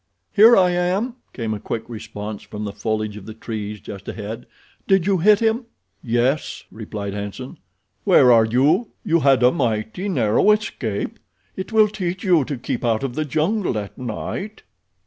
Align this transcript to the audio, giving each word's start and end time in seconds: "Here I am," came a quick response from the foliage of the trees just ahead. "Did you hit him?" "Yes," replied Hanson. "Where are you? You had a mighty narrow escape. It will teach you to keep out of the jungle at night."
"Here 0.33 0.57
I 0.57 0.71
am," 0.71 1.17
came 1.31 1.53
a 1.53 1.59
quick 1.59 1.87
response 1.87 2.41
from 2.41 2.65
the 2.65 2.71
foliage 2.73 3.17
of 3.17 3.27
the 3.27 3.35
trees 3.35 3.79
just 3.79 4.07
ahead. 4.07 4.47
"Did 4.87 5.05
you 5.05 5.19
hit 5.19 5.41
him?" 5.41 5.65
"Yes," 6.01 6.63
replied 6.71 7.13
Hanson. 7.13 7.59
"Where 8.03 8.31
are 8.31 8.45
you? 8.45 8.93
You 9.05 9.19
had 9.19 9.43
a 9.43 9.51
mighty 9.51 10.09
narrow 10.09 10.49
escape. 10.53 11.19
It 11.55 11.71
will 11.71 11.87
teach 11.87 12.23
you 12.23 12.43
to 12.45 12.57
keep 12.57 12.83
out 12.83 13.03
of 13.03 13.13
the 13.13 13.25
jungle 13.25 13.77
at 13.77 13.95
night." 13.95 14.63